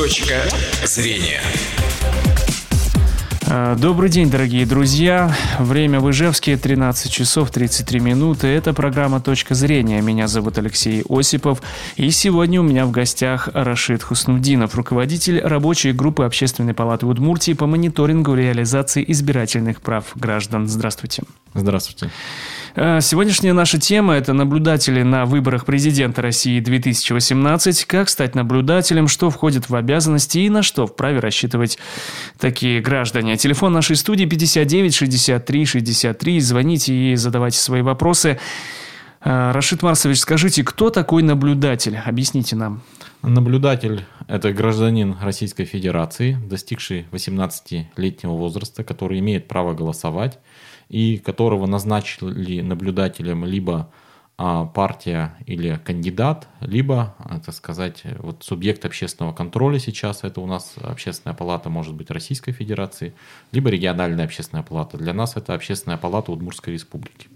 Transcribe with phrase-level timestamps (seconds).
[0.00, 0.40] Точка
[0.82, 1.42] зрения.
[3.46, 5.36] А, добрый день, дорогие друзья.
[5.58, 8.46] Время в Ижевске 13 часов 33 минуты.
[8.46, 10.00] Это программа «Точка зрения».
[10.00, 11.60] Меня зовут Алексей Осипов.
[11.96, 17.66] И сегодня у меня в гостях Рашид Хуснудинов, руководитель рабочей группы Общественной палаты Удмуртии по
[17.66, 20.66] мониторингу реализации избирательных прав граждан.
[20.66, 21.24] Здравствуйте.
[21.52, 22.10] Здравствуйте.
[22.76, 27.84] Э, сегодняшняя наша тема– это наблюдатели на выборах президента России 2018.
[27.84, 31.78] Как стать наблюдателем, что входит в обязанности и на что вправе рассчитывать
[32.38, 33.36] такие граждане.
[33.36, 36.40] Телефон нашей студии 59 63 63.
[36.40, 38.38] Звоните и задавайте свои вопросы.
[39.22, 41.96] Э, Рашид Марсович, скажите, кто такой наблюдатель?
[41.96, 42.82] Объясните нам.
[43.22, 50.38] Наблюдатель– это гражданин Российской Федерации, достигший 18-летнего возраста, который имеет право голосовать
[50.90, 53.90] и которого назначили наблюдателем либо
[54.36, 60.46] а, партия или кандидат, либо, а, так сказать, вот субъект общественного контроля сейчас, это у
[60.46, 63.14] нас общественная палата, может быть, Российской Федерации,
[63.52, 64.98] либо региональная общественная палата.
[64.98, 67.28] Для нас это общественная палата Удмуртской Республики.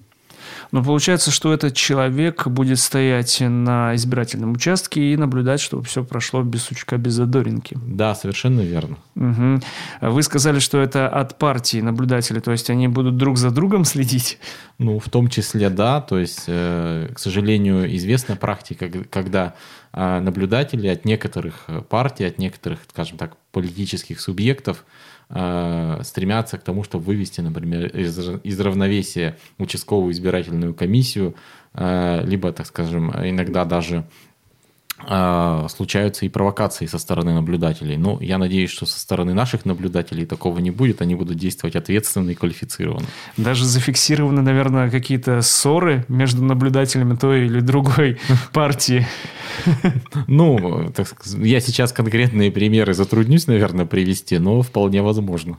[0.73, 6.43] Но получается, что этот человек будет стоять на избирательном участке и наблюдать, чтобы все прошло
[6.43, 7.77] без сучка, без задоринки.
[7.87, 8.97] Да, совершенно верно.
[9.17, 9.61] Угу.
[10.03, 14.39] Вы сказали, что это от партии наблюдатели, то есть они будут друг за другом следить?
[14.79, 16.01] Ну, в том числе, да.
[16.01, 19.55] То есть, э, к сожалению, известна практика, когда
[19.93, 24.85] э, наблюдатели от некоторых партий, от некоторых, скажем так, политических субъектов
[25.30, 31.34] Э, стремятся к тому, чтобы вывести, например, из, из равновесия участковую избирательную комиссию,
[31.72, 34.05] э, либо, так скажем, иногда даже
[35.69, 37.97] случаются и провокации со стороны наблюдателей.
[37.97, 41.03] Но я надеюсь, что со стороны наших наблюдателей такого не будет.
[41.03, 43.06] Они будут действовать ответственно и квалифицированно.
[43.36, 48.19] Даже зафиксированы, наверное, какие-то ссоры между наблюдателями той или другой
[48.53, 49.06] партии.
[50.27, 50.92] Ну,
[51.36, 55.58] я сейчас конкретные примеры затруднюсь, наверное, привести, но вполне возможно.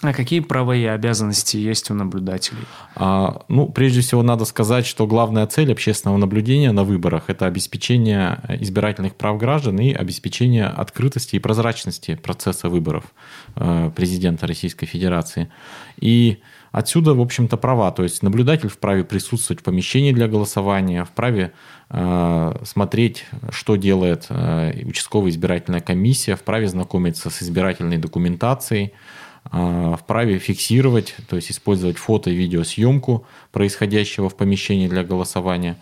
[0.00, 2.62] А какие права и обязанности есть у наблюдателей?
[2.94, 8.40] А, ну, прежде всего, надо сказать, что главная цель общественного наблюдения на выборах– это обеспечение
[8.60, 13.04] избирательных прав граждан и обеспечение открытости и прозрачности процесса выборов
[13.56, 15.50] э, президента Российской Федерации.
[16.00, 16.38] И
[16.70, 17.90] отсюда, в общем-то, права.
[17.90, 21.52] То есть наблюдатель вправе присутствовать в помещении для голосования, вправе
[21.90, 28.92] Э, смотреть, что делает э, участковая избирательная комиссия, вправе знакомиться с избирательной документацией,
[29.50, 35.76] вправе фиксировать, то есть использовать фото и видеосъемку происходящего в помещении для голосования.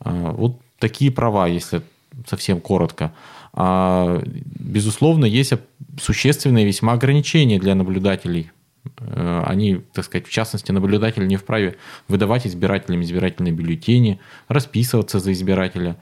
[0.00, 1.82] Вот такие права, если
[2.26, 3.14] совсем коротко.
[3.52, 5.54] А, безусловно, есть
[6.00, 8.50] существенные весьма ограничения для наблюдателей
[8.98, 11.76] Э, они, так сказать, в частности, наблюдатель не вправе
[12.08, 15.96] выдавать избирателям избирательные бюллетени, расписываться за избирателя,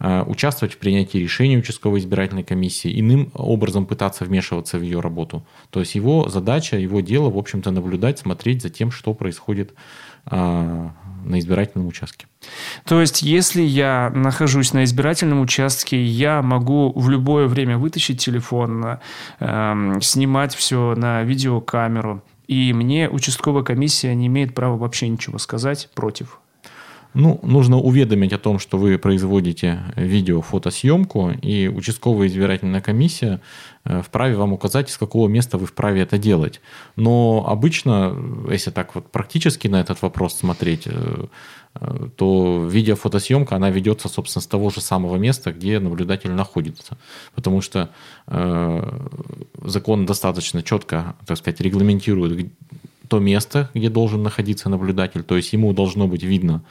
[0.00, 5.44] участвовать в принятии решений участковой избирательной комиссии, иным образом пытаться вмешиваться в ее работу.
[5.70, 9.74] То есть его задача, его дело, в общем-то, наблюдать, смотреть за тем, что происходит
[10.30, 10.88] э,
[11.24, 12.26] на избирательном участке.
[12.84, 18.98] То есть, если я нахожусь на избирательном участке, я могу в любое время вытащить телефон,
[19.40, 25.90] э, снимать все на видеокамеру, и мне участковая комиссия не имеет права вообще ничего сказать
[25.94, 26.40] против.
[27.14, 33.40] Ну, нужно уведомить о том, что вы производите видео-фотосъемку, и участковая избирательная комиссия
[33.84, 36.60] э, вправе вам указать, из какого места вы вправе это делать.
[36.96, 38.14] Но обычно,
[38.50, 41.24] если так вот практически на этот вопрос смотреть, э,
[41.80, 46.98] э, то видео-фотосъемка, она ведется, собственно, с того же самого места, где наблюдатель находится.
[47.34, 47.88] Потому что
[48.26, 49.08] э,
[49.64, 52.52] закон достаточно четко, так сказать, регламентирует
[53.08, 56.62] то место, где должен находиться наблюдатель, то есть ему должно быть видно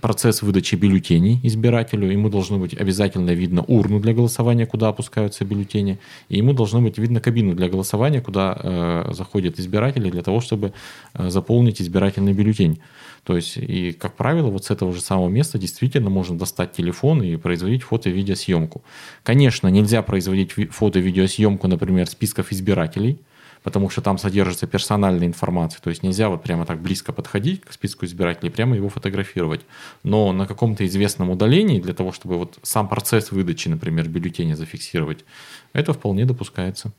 [0.00, 5.98] процесс выдачи бюллетеней избирателю, ему должно быть обязательно видно урну для голосования, куда опускаются бюллетени,
[6.28, 10.72] и ему должно быть видно кабину для голосования, куда э, заходят избиратели для того, чтобы
[11.14, 12.78] э, заполнить избирательный бюллетень.
[13.24, 17.22] То есть, и, как правило, вот с этого же самого места действительно можно достать телефон
[17.22, 18.82] и производить фото- и видеосъемку.
[19.24, 23.18] Конечно, нельзя производить фото- и видеосъемку, например, списков избирателей,
[23.62, 25.80] потому что там содержится персональная информация.
[25.80, 29.62] То есть нельзя вот прямо так близко подходить к списку избирателей, прямо его фотографировать.
[30.02, 35.24] Но на каком-то известном удалении, для того, чтобы вот сам процесс выдачи, например, бюллетеня зафиксировать,
[35.72, 36.92] это вполне допускается.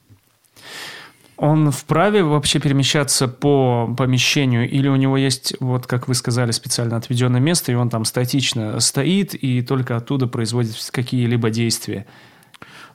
[1.41, 6.97] Он вправе вообще перемещаться по помещению или у него есть, вот как вы сказали, специально
[6.97, 12.05] отведенное место, и он там статично стоит и только оттуда производит какие-либо действия?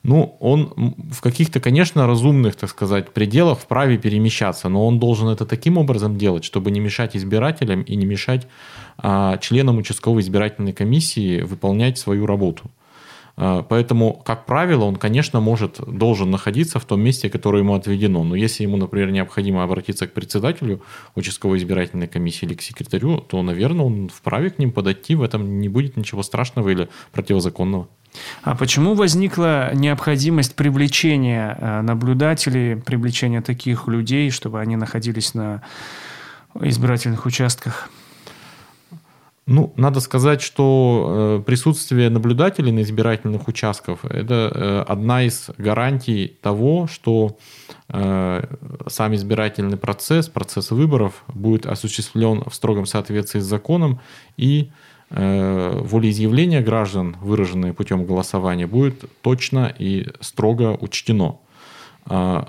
[0.05, 5.47] Ну, он в каких-то, конечно, разумных, так сказать, пределах вправе перемещаться, но он должен это
[5.47, 8.47] таким образом делать, чтобы не мешать избирателям и не мешать
[8.99, 12.71] а, членам участковой избирательной комиссии выполнять свою работу.
[13.37, 18.25] Э, поэтому, как правило, он, конечно, может, должен находиться в том месте, которое ему отведено.
[18.25, 20.83] Но если ему, например, необходимо обратиться к председателю
[21.15, 25.15] участковой избирательной комиссии или к секретарю, то, наверное, он вправе к ним подойти.
[25.15, 27.89] В этом не будет ничего страшного или противозаконного.
[28.43, 35.62] А почему возникла необходимость привлечения э, наблюдателей, привлечения таких людей, чтобы они находились на
[36.61, 37.90] избирательных участках?
[39.46, 46.38] Ну, надо сказать, что э, присутствие наблюдателей на избирательных участках– это э, одна из гарантий
[46.40, 47.37] того, что
[47.87, 54.00] сам избирательный процесс, процесс выборов будет осуществлен в строгом соответствии с законом
[54.38, 61.38] и Э, волеизъявление граждан, выраженное путем голосования, будет точно и строго учтено.
[62.06, 62.49] А,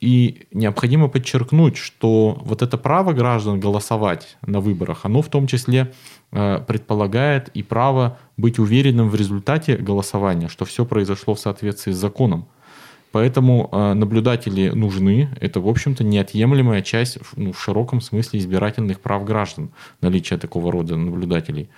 [0.00, 5.92] и необходимо подчеркнуть, что вот это право граждан голосовать на выборах, оно в том числе
[6.30, 11.96] э, предполагает и право быть уверенным в результате голосования, что все произошло в соответствии с
[11.96, 12.46] законом.
[13.14, 15.28] Поэтому э, наблюдатели нужны.
[15.40, 19.70] Это, в общем-то, неотъемлемая часть ну, в широком смысле избирательных прав граждан,
[20.00, 21.68] наличие такого рода наблюдателей.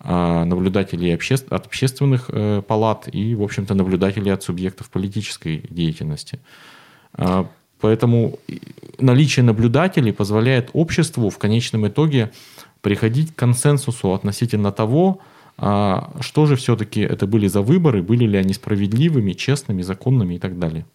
[0.00, 6.38] А, наблюдателей от общественных э, палат и, в общем-то, наблюдателей от субъектов политической деятельности.
[7.12, 7.46] А,
[7.78, 8.38] поэтому
[8.98, 12.32] наличие наблюдателей позволяет обществу в конечном итоге
[12.80, 15.20] приходить к консенсусу относительно того,
[15.58, 20.38] а, что же все-таки это были за выборы, были ли они справедливыми, честными, законными и
[20.38, 20.86] так далее.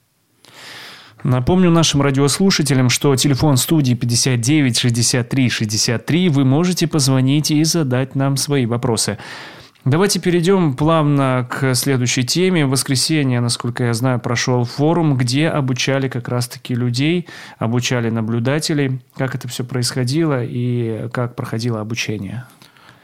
[1.23, 8.37] Напомню нашим радиослушателям, что телефон студии 59 63 63 вы можете позвонить и задать нам
[8.37, 9.17] свои вопросы.
[9.83, 12.67] Давайте перейдем плавно к следующей теме.
[12.67, 17.27] В воскресенье, насколько я знаю, прошел форум, где обучали как раз-таки людей,
[17.57, 19.01] обучали наблюдателей.
[19.15, 22.45] Как это все происходило и как проходило обучение?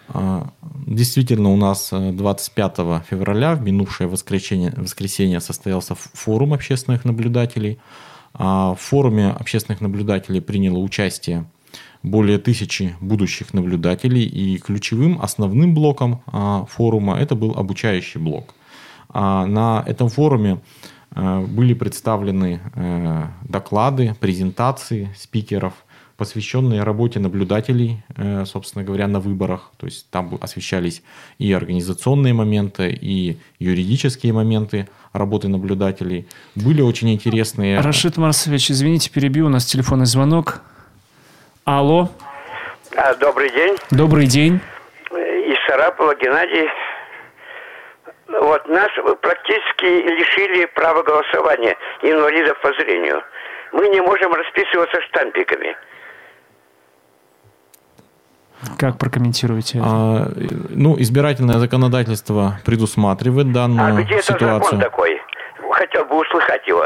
[0.10, 0.52] А,
[0.86, 7.80] действительно, у нас 25 э, февраля, в минувшее воскресенье, воскресенье состоялся форум общественных наблюдателей–
[8.38, 11.46] а в форуме общественных наблюдателей приняло участие
[12.04, 18.54] более тысячи будущих наблюдателей, и ключевым основным блоком а, форума это был обучающий блок.
[19.14, 20.60] На этом форуме
[21.16, 25.74] э, были представлены э, доклады, презентации спикеров–
[26.18, 29.72] посвященные работе наблюдателей, э, собственно говоря, на выборах.
[29.78, 31.04] То есть там освещались
[31.38, 36.28] и организационные моменты, и юридические моменты работы наблюдателей.
[36.56, 37.80] Были очень интересные...
[37.80, 40.62] Рашид Марсович, извините, перебью, у нас телефонный звонок.
[41.66, 42.10] Алло.
[42.96, 43.76] А, добрый день.
[43.92, 44.60] Добрый день.
[45.12, 46.68] Из Сарапова Геннадий.
[48.28, 48.90] Вот нас
[49.22, 53.22] практически лишили права голосования инвалидов по зрению.
[53.72, 55.76] Мы не можем расписываться штампиками.
[58.78, 59.88] Как прокомментируете это?
[59.88, 60.32] А,
[60.70, 64.50] ну, избирательное законодательство предусматривает данную а где ситуацию.
[64.50, 65.22] Это закон такой?
[65.72, 66.86] Хотел бы услышать его.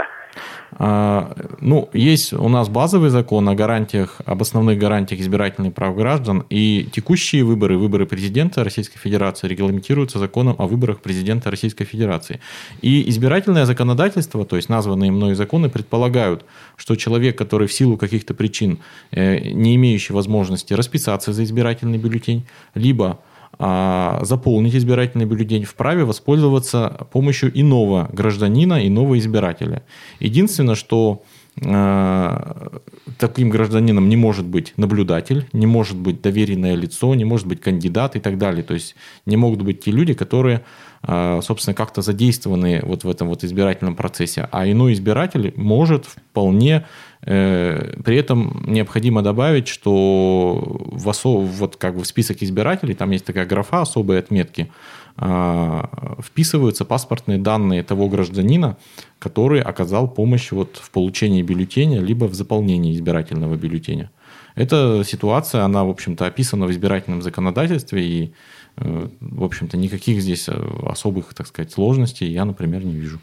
[0.73, 6.45] А, ну, есть у нас базовый закон о гарантиях, об основных гарантиях избирательных прав граждан,
[6.49, 12.39] и текущие выборы, выборы президента Российской Федерации регламентируются законом о выборах президента Российской Федерации.
[12.81, 16.45] И избирательное законодательство, то есть названные мной законы, предполагают,
[16.77, 18.79] что человек, который в силу каких-то причин
[19.11, 22.45] э, не имеющий возможности расписаться за избирательный бюллетень,
[22.75, 23.19] либо
[23.59, 29.83] заполнить избирательный бюллетень, вправе воспользоваться помощью иного гражданина, иного избирателя.
[30.19, 31.21] Единственное, что
[31.63, 32.81] а,
[33.17, 38.15] таким гражданином не может быть наблюдатель, не может быть доверенное лицо, не может быть кандидат
[38.15, 38.63] и так далее.
[38.63, 38.95] То есть
[39.25, 40.65] не могут быть те люди, которые, а,
[41.03, 44.47] собственно, как-то задействованы вот в этом вот избирательном процессе.
[44.51, 46.85] А иной избиратель может вполне
[47.23, 50.59] Э, при этом необходимо добавить, что
[50.91, 51.29] в, осо...
[51.29, 54.71] вот как бы в список избирателей, там есть такая графа особые отметки,
[55.17, 58.77] а, вписываются паспортные данные того гражданина,
[59.19, 64.09] который оказал помощь вот в получении бюллетеня, либо в заполнении избирательного бюллетеня.
[64.55, 68.33] Эта ситуация, она, в общем-то, описана в избирательном законодательстве, и
[68.81, 70.53] в общем-то, никаких здесь э,
[70.85, 73.19] особых, так сказать, сложностей я, например, не вижу.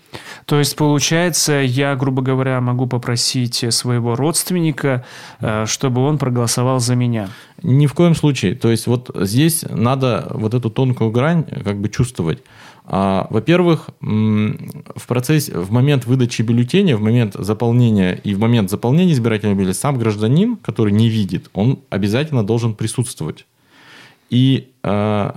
[0.47, 5.05] То есть, получается, я, грубо говоря, могу попросить своего родственника,
[5.41, 7.29] э, чтобы он проголосовал за меня?
[7.62, 8.55] Ни в коем случае.
[8.55, 12.43] То есть, вот здесь надо вот эту тонкую грань как бы чувствовать.
[12.91, 19.12] А, во-первых, в процессе, в момент выдачи бюллетеня, в момент заполнения и в момент заполнения
[19.12, 23.45] избирательного бюллетеня сам гражданин, который не видит, он обязательно должен присутствовать.
[24.31, 25.33] И э,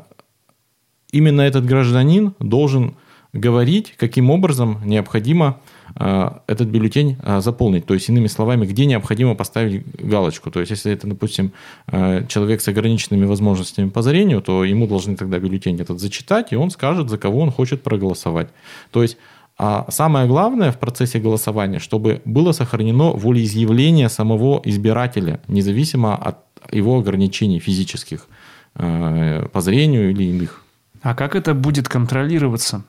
[1.12, 2.96] именно этот гражданин должен
[3.34, 5.60] говорить, каким образом необходимо
[5.96, 7.86] этот бюллетень заполнить.
[7.86, 10.52] То есть, иными словами, где необходимо поставить галочку.
[10.52, 11.52] То есть, если это, допустим,
[11.88, 16.72] человек с ограниченными возможностями по зрению, то ему должны тогда бюллетень этот зачитать, и он
[16.72, 18.50] скажет, за кого он хочет проголосовать.
[18.92, 19.18] То есть,
[19.58, 26.38] а самое главное в процессе голосования, чтобы было сохранено волеизъявление самого избирателя, независимо от
[26.72, 28.28] его ограничений физических
[28.76, 30.64] э, по зрению или иных.
[31.02, 32.84] А как это будет контролироваться?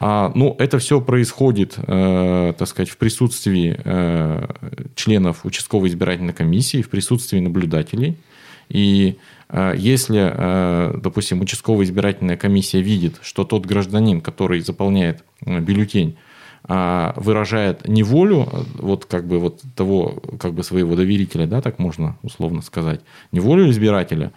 [0.00, 4.46] А, ну, это все происходит, э, так сказать, в присутствии э,
[4.94, 8.16] членов участковой избирательной комиссии, в присутствии наблюдателей.
[8.68, 9.16] И
[9.48, 16.16] э, если, э, допустим, участковая избирательная комиссия видит, что тот гражданин, который заполняет э, бюллетень,
[16.64, 22.18] выражает не волю вот как бы вот того как бы своего доверителя, да, так можно
[22.22, 23.00] условно сказать,
[23.32, 24.32] не волю избирателя,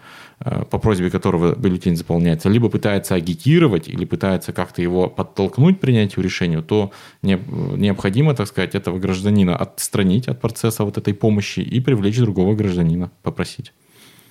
[0.69, 6.23] по просьбе которого бюллетень заполняется, либо пытается агитировать или пытается как-то его подтолкнуть к принятию
[6.23, 12.17] решения, то необходимо, так сказать, этого гражданина отстранить от процесса вот этой помощи и привлечь
[12.17, 13.73] другого гражданина, попросить.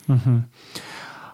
[0.08, 0.44] Угу.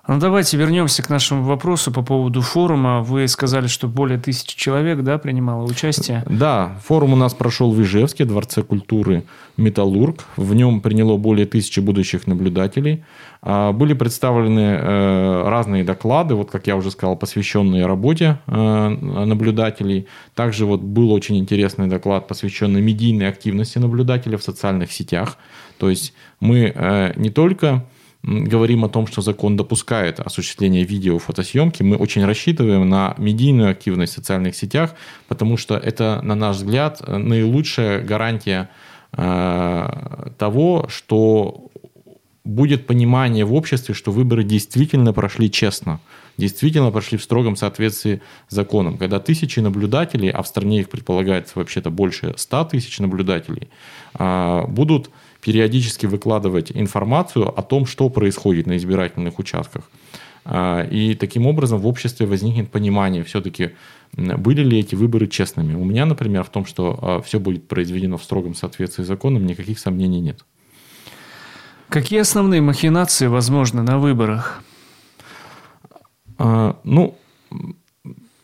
[0.08, 3.02] Ну, давайте вернемся к нашему вопросу по поводу форума.
[3.02, 6.22] Вы сказали, что более тысячи человек да, принимало участие.
[6.30, 9.24] Да, форум у нас прошел в Ижевске, Дворце культуры
[9.56, 10.24] «Металлург».
[10.36, 13.04] В нем приняло более тысячи будущих наблюдателей.
[13.42, 20.06] А, были представлены э, разные доклады, вот как я уже сказал, посвященные работе э, наблюдателей.
[20.36, 25.36] Также вот был очень интересный доклад, посвященный медийной активности наблюдателя в социальных сетях.
[25.78, 27.84] То есть мы э, не только
[28.26, 34.14] говорим о том, что закон допускает осуществление видео, фотосъемки, мы очень рассчитываем на медийную активность
[34.14, 34.94] в социальных сетях,
[35.28, 38.68] потому что это, на наш взгляд, наилучшая гарантия
[39.12, 41.70] э, того, что
[42.44, 46.00] будет понимание в обществе, что выборы действительно прошли честно,
[46.36, 48.98] действительно прошли в строгом соответствии с законом.
[48.98, 53.68] Когда тысячи наблюдателей, а в стране их предполагается вообще-то больше 100 тысяч наблюдателей,
[54.18, 55.10] э, будут
[55.46, 59.84] периодически выкладывать информацию о том, что происходит на избирательных участках.
[60.44, 63.70] А, и таким образом в обществе возникнет понимание, все-таки
[64.16, 65.74] были ли эти выборы честными.
[65.74, 69.46] У меня, например, в том, что а, все будет произведено в строгом соответствии с законом,
[69.46, 70.44] никаких сомнений нет.
[71.90, 74.64] Какие основные махинации возможны на выборах?
[76.38, 77.16] А, ну,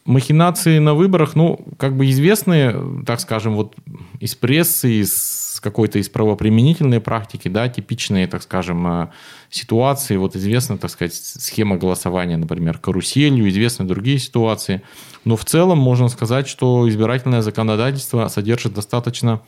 [0.04, 3.74] махинации на выборах, ну, как бы известные, так скажем, вот
[4.20, 9.08] из прессы, из какой-то из правоприменительной практики, да, типичные, так скажем, э,
[9.48, 14.82] ситуации, вот известна, так сказать, схема голосования, например, каруселью, известны другие ситуации,
[15.24, 19.40] но в целом можно сказать, что избирательное законодательство содержит достаточно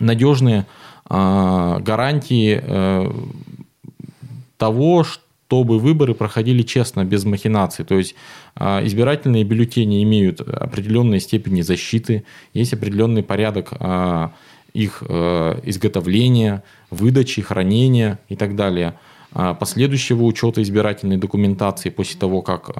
[0.00, 0.66] надежные
[1.08, 3.12] э, гарантии э,
[4.58, 7.84] того, что чтобы выборы проходили честно, без махинаций.
[7.84, 8.16] То есть
[8.58, 13.72] избирательные бюллетени имеют определенные степени защиты, есть определенный порядок
[14.74, 18.94] их а, изготовления, выдачи, хранения и так далее
[19.58, 22.70] последующего учета избирательной документации после того, как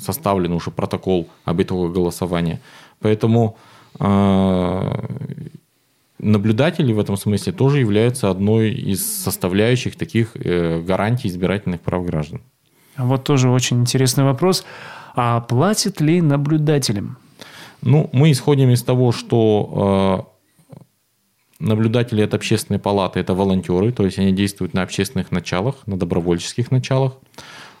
[0.00, 2.60] составлен уже протокол об итогах голосования.
[2.98, 3.56] Поэтому
[6.18, 12.40] наблюдатели в этом смысле тоже являются одной из составляющих таких э, гарантий избирательных прав граждан.
[12.96, 14.64] Вот тоже очень интересный вопрос.
[15.14, 17.18] А платят ли наблюдателям?
[17.82, 20.35] Ну, мы исходим из того, что э,
[21.58, 26.70] наблюдатели от общественной палаты– это волонтеры, то есть они действуют на общественных началах, на добровольческих
[26.70, 27.14] началах.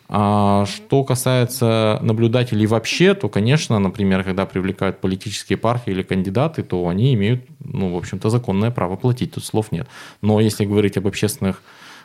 [0.08, 6.86] А что касается наблюдателей вообще, то, конечно, например, когда привлекают политические партии или кандидаты, то
[6.88, 9.88] они имеют, ну, в общем-то, законное право платить, тут слов нет.
[10.22, 11.62] Но если говорить об общественных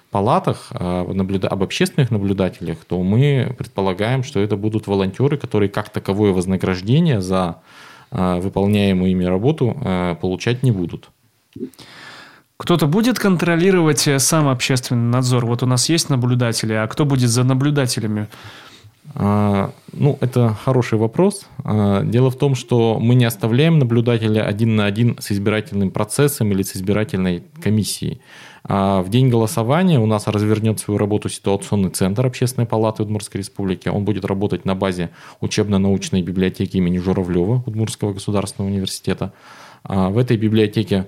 [0.10, 6.32] палатах, а, об общественных наблюдателях, то мы предполагаем, что это будут волонтеры, которые как таковое
[6.32, 7.62] вознаграждение за
[8.10, 11.12] а, выполняемую ими работу а, получать не будут.
[12.62, 15.48] Кто-то будет контролировать э, сам общественный надзор?
[15.48, 18.28] Вот у нас есть наблюдатели, а кто будет за наблюдателями?
[19.16, 21.48] А, ну, это хороший вопрос.
[21.64, 26.52] А, дело в том, что мы не оставляем наблюдателя один на один с избирательным процессом
[26.52, 28.22] или с избирательной комиссией.
[28.64, 33.90] А в день голосования у нас развернет свою работу ситуационный центр Общественной палаты Удмуртской Республики.
[33.90, 39.34] Он будет работать на базе учебно-научной библиотеки имени Журавлева Удмуртского государственного университета.
[39.84, 41.08] В этой библиотеке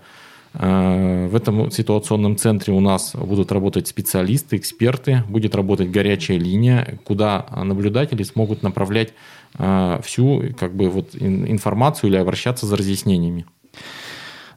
[0.54, 7.48] в этом ситуационном центре у нас будут работать специалисты, эксперты, будет работать горячая линия, куда
[7.64, 9.14] наблюдатели смогут направлять
[9.58, 13.46] э, всю как бы, вот, информацию или обращаться за разъяснениями.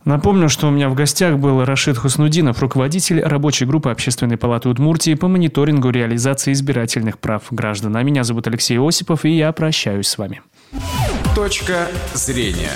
[0.07, 5.15] Напомню, что у меня в гостях был Рашид Хуснудинов, руководитель рабочей группы Общественной палаты Удмуртии
[5.15, 7.97] по мониторингу реализации избирательных прав граждан.
[7.97, 10.43] А меня зовут Алексей Осипов, и я прощаюсь с вами.
[11.35, 12.71] Точка зрения.